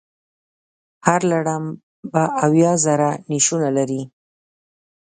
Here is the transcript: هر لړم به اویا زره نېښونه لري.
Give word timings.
هر 1.07 1.21
لړم 1.31 1.63
به 2.11 2.23
اویا 2.45 2.73
زره 2.85 3.09
نېښونه 3.29 3.67
لري. 3.77 4.01